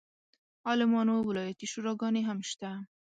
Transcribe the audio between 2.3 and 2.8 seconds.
شته.